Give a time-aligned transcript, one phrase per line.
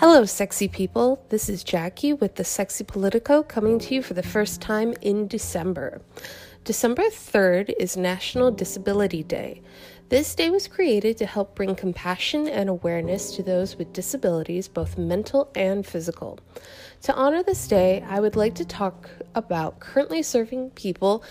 [0.00, 1.26] Hello, sexy people.
[1.30, 5.26] This is Jackie with the Sexy Politico coming to you for the first time in
[5.26, 6.00] December.
[6.62, 9.60] December 3rd is National Disability Day.
[10.08, 14.96] This day was created to help bring compassion and awareness to those with disabilities, both
[14.96, 16.38] mental and physical.
[17.02, 21.24] To honor this day, I would like to talk about currently serving people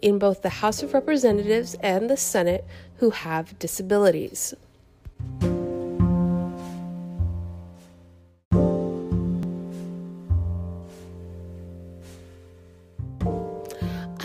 [0.00, 2.64] in both the House of Representatives and the Senate
[2.96, 4.54] who have disabilities.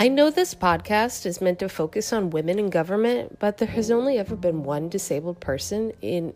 [0.02, 3.92] I know this podcast is meant to focus on women in government, but there has
[3.92, 6.34] only ever been one disabled person in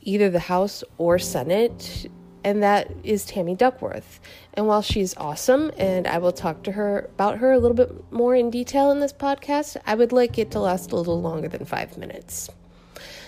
[0.00, 2.10] either the House or Senate,
[2.44, 4.20] and that is Tammy Duckworth.
[4.54, 8.10] And while she's awesome, and I will talk to her about her a little bit
[8.10, 11.48] more in detail in this podcast, I would like it to last a little longer
[11.48, 12.48] than five minutes.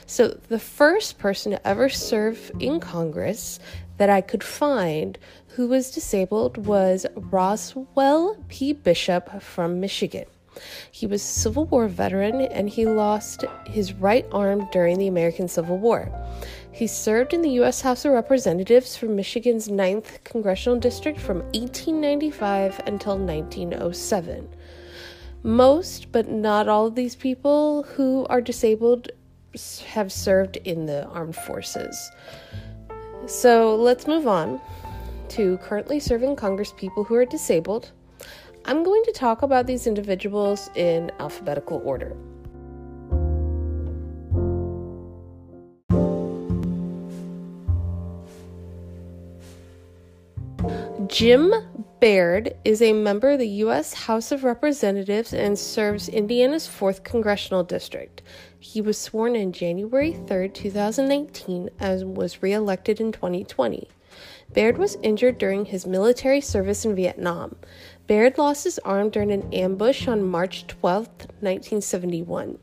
[0.07, 3.59] So, the first person to ever serve in Congress
[3.97, 8.73] that I could find who was disabled was Roswell P.
[8.73, 10.25] Bishop from Michigan.
[10.91, 15.49] He was a Civil War veteran and he lost his right arm during the American
[15.49, 16.13] Civil War.
[16.73, 17.83] He served in the U.S.
[17.83, 24.49] House of Representatives for Michigan's 9th Congressional District from 1895 until 1907.
[25.45, 29.09] Most, but not all of these people who are disabled
[29.87, 32.11] have served in the armed forces.
[33.27, 34.61] So let's move on
[35.31, 37.93] to currently serving Congress people who are disabled.
[38.67, 42.17] I'm going to talk about these individuals in alphabetical order.
[51.07, 51.53] Jim
[52.05, 53.95] Baird is a member of the U.S.
[53.95, 58.21] House of Representatives and serves Indiana's 4th Congressional District.
[58.59, 63.89] He was sworn in January 3, 2019, and was re elected in 2020.
[64.53, 67.57] Baird was injured during his military service in Vietnam.
[68.07, 72.59] Baird lost his arm during an ambush on March 12, 1971.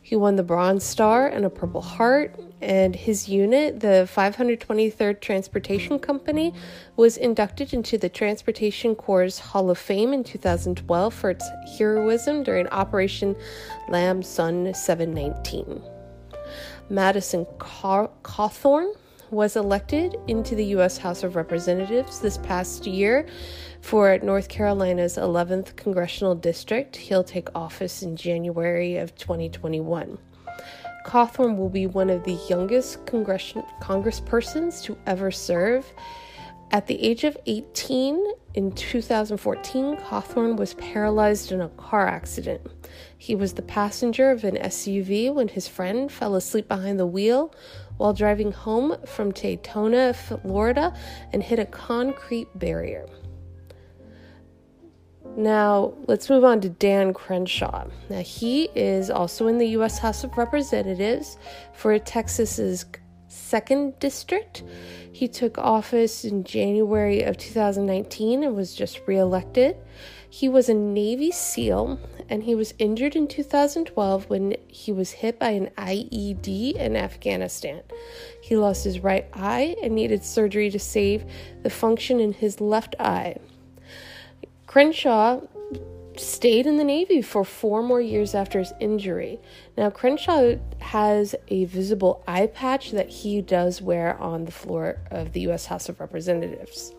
[0.00, 6.00] He won the Bronze Star and a Purple Heart, and his unit, the 523rd Transportation
[6.00, 6.52] Company,
[6.96, 12.66] was inducted into the Transportation Corps Hall of Fame in 2012 for its heroism during
[12.68, 13.36] Operation
[13.88, 15.80] Lam Son 719.
[16.90, 18.92] Madison Cawthorn
[19.30, 20.98] was elected into the U.S.
[20.98, 23.28] House of Representatives this past year
[23.80, 26.96] for North Carolina's 11th Congressional District.
[26.96, 30.18] He'll take office in January of 2021.
[31.06, 35.94] Cawthorn will be one of the youngest congression- congresspersons to ever serve.
[36.72, 38.20] At the age of 18
[38.54, 42.60] in 2014, Cawthorn was paralyzed in a car accident.
[43.16, 47.54] He was the passenger of an SUV when his friend fell asleep behind the wheel
[47.98, 50.92] while driving home from Daytona, Florida,
[51.32, 53.06] and hit a concrete barrier.
[55.36, 57.88] Now, let's move on to Dan Crenshaw.
[58.08, 59.98] Now, he is also in the U.S.
[59.98, 61.36] House of Representatives
[61.74, 62.86] for Texas's
[63.28, 64.62] second district.
[65.12, 69.76] He took office in January of 2019 and was just reelected.
[70.30, 75.38] He was a Navy SEAL and he was injured in 2012 when he was hit
[75.38, 77.82] by an IED in Afghanistan.
[78.42, 81.24] He lost his right eye and needed surgery to save
[81.62, 83.36] the function in his left eye.
[84.76, 85.40] Crenshaw
[86.18, 89.40] stayed in the Navy for four more years after his injury.
[89.74, 95.32] Now, Crenshaw has a visible eye patch that he does wear on the floor of
[95.32, 95.64] the U.S.
[95.64, 96.94] House of Representatives.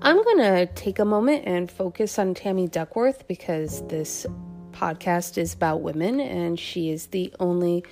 [0.00, 4.26] I'm going to take a moment and focus on Tammy Duckworth because this
[4.82, 7.84] podcast is about women and she is the only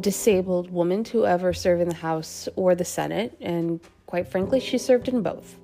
[0.00, 4.78] disabled woman to ever serve in the House or the Senate, and quite frankly, she
[4.78, 5.56] served in both.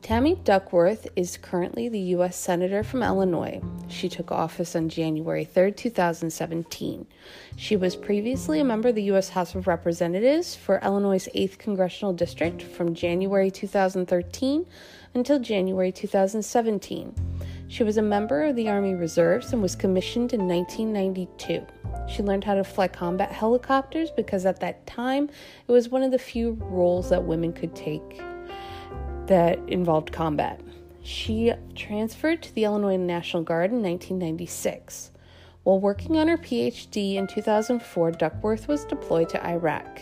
[0.00, 2.36] Tammy Duckworth is currently the U.S.
[2.36, 3.60] Senator from Illinois.
[3.88, 7.06] She took office on January 3, 2017.
[7.56, 9.30] She was previously a member of the U.S.
[9.30, 14.64] House of Representatives for Illinois' 8th Congressional District from January 2013
[15.14, 17.14] until January 2017.
[17.68, 21.66] She was a member of the Army Reserves and was commissioned in 1992.
[22.08, 25.28] She learned how to fly combat helicopters because at that time
[25.68, 28.22] it was one of the few roles that women could take
[29.26, 30.62] that involved combat.
[31.02, 35.10] She transferred to the Illinois National Guard in 1996.
[35.62, 40.00] While working on her PhD in 2004, Duckworth was deployed to Iraq.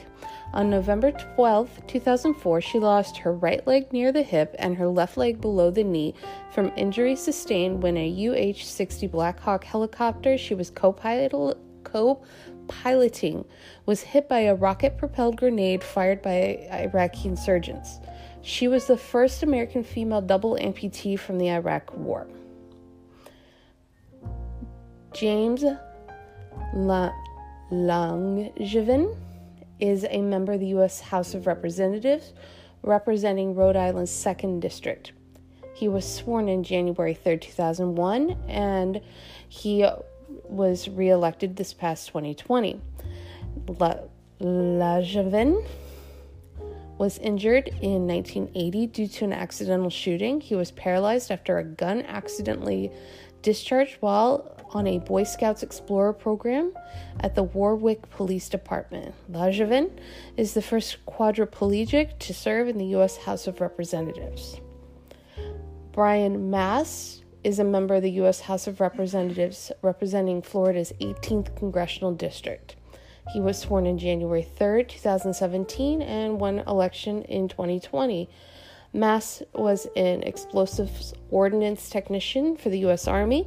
[0.53, 5.17] On November 12, 2004, she lost her right leg near the hip and her left
[5.17, 6.15] leg below the knee
[6.51, 10.93] from injuries sustained when a UH 60 Black Hawk helicopter she was co
[12.69, 13.45] piloting
[13.85, 18.01] was hit by a rocket propelled grenade fired by Iraqi insurgents.
[18.43, 22.27] She was the first American female double amputee from the Iraq War.
[25.13, 25.65] James
[26.75, 27.13] La-
[27.71, 29.17] Langevin
[29.81, 31.01] is a member of the U.S.
[31.01, 32.33] House of Representatives
[32.83, 35.13] representing Rhode Island's 2nd District.
[35.75, 39.01] He was sworn in January 3, 2001, and
[39.49, 39.87] he
[40.45, 42.81] was reelected this past 2020.
[43.79, 43.99] La-
[44.41, 45.67] Langevin
[46.99, 50.41] was injured in 1980 due to an accidental shooting.
[50.41, 52.91] He was paralyzed after a gun accidentally
[53.43, 56.73] discharged while on a Boy Scouts Explorer program
[57.21, 59.15] at the Warwick Police Department.
[59.31, 59.91] Langevin
[60.37, 63.17] is the first quadriplegic to serve in the U.S.
[63.19, 64.61] House of Representatives.
[65.93, 68.41] Brian Mast is a member of the U.S.
[68.41, 72.77] House of Representatives representing Florida's 18th Congressional District.
[73.33, 78.29] He was sworn in January 3, 2017, and won election in 2020.
[78.93, 83.07] Mast was an explosives ordnance technician for the U.S.
[83.07, 83.47] Army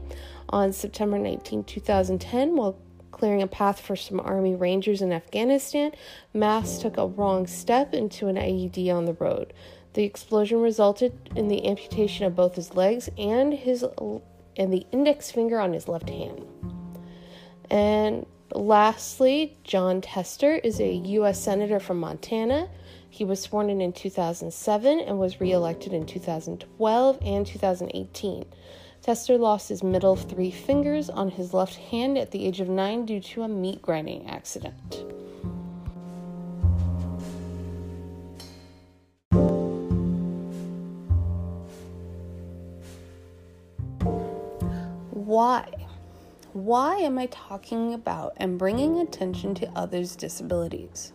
[0.50, 2.78] on September 19, 2010, while
[3.12, 5.92] clearing a path for some Army Rangers in Afghanistan,
[6.34, 9.54] Mast took a wrong step into an IED on the road.
[9.94, 13.84] The explosion resulted in the amputation of both his legs and his
[14.56, 16.46] and the index finger on his left hand.
[17.70, 21.42] And lastly, Jon Tester is a U.S.
[21.42, 22.70] Senator from Montana.
[23.10, 28.46] He was sworn in in 2007 and was reelected in 2012 and 2018.
[29.02, 33.06] Tester lost his middle three fingers on his left hand at the age of nine
[33.06, 35.06] due to a meat grinding accident.
[45.12, 45.68] Why?
[46.54, 51.14] Why am I talking about and bringing attention to others' disabilities?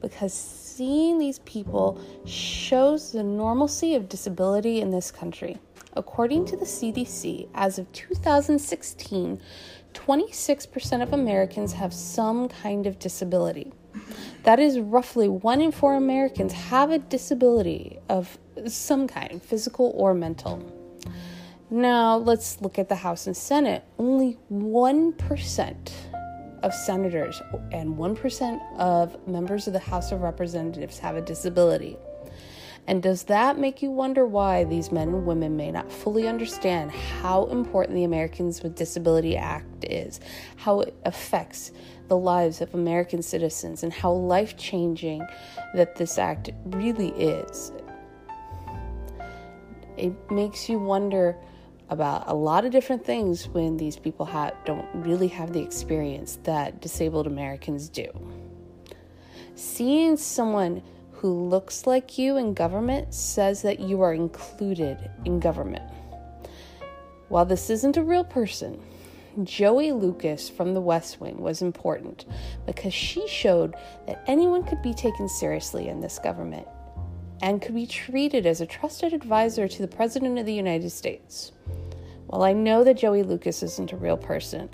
[0.00, 5.58] Because seeing these people shows the normalcy of disability in this country.
[5.94, 9.40] According to the CDC, as of 2016,
[9.92, 13.72] 26% of Americans have some kind of disability.
[14.44, 20.14] That is roughly one in four Americans have a disability of some kind, physical or
[20.14, 20.62] mental.
[21.70, 23.84] Now, let's look at the House and Senate.
[23.98, 25.92] Only 1%
[26.62, 27.40] of senators
[27.70, 31.96] and 1% of members of the House of Representatives have a disability.
[32.86, 36.90] And does that make you wonder why these men and women may not fully understand
[36.90, 40.18] how important the Americans with Disability Act is,
[40.56, 41.70] how it affects
[42.08, 45.24] the lives of American citizens, and how life changing
[45.74, 47.72] that this act really is?
[49.96, 51.36] It makes you wonder
[51.88, 56.38] about a lot of different things when these people ha- don't really have the experience
[56.42, 58.08] that disabled Americans do.
[59.54, 60.82] Seeing someone
[61.22, 65.88] who looks like you in government says that you are included in government.
[67.28, 68.82] While this isn't a real person,
[69.44, 72.24] Joey Lucas from The West Wing was important
[72.66, 73.76] because she showed
[74.08, 76.66] that anyone could be taken seriously in this government
[77.40, 81.52] and could be treated as a trusted advisor to the President of the United States.
[82.26, 84.70] While I know that Joey Lucas isn't a real person,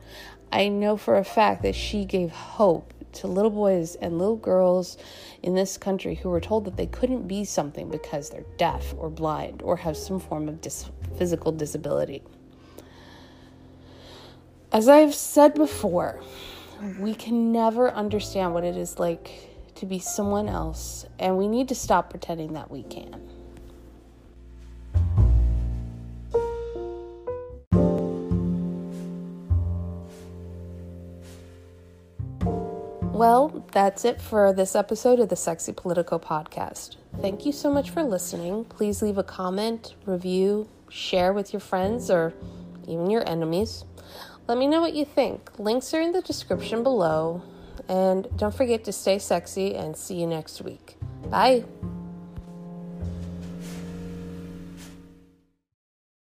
[0.51, 4.97] I know for a fact that she gave hope to little boys and little girls
[5.43, 9.11] in this country who were told that they couldn't be something because they're deaf or
[9.11, 12.23] blind or have some form of dis- physical disability.
[14.73, 16.21] As I've said before,
[16.99, 19.31] we can never understand what it is like
[19.77, 23.38] to be someone else, and we need to stop pretending that we can.
[33.79, 36.97] That's it for this episode of the Sexy Politico podcast.
[37.21, 38.65] Thank you so much for listening.
[38.65, 42.35] Please leave a comment, review, share with your friends or
[42.89, 43.85] even your enemies.
[44.49, 45.61] Let me know what you think.
[45.61, 47.41] Links are in the description below.
[47.89, 50.97] And don't forget to stay sexy and see you next week.
[51.31, 51.65] Bye.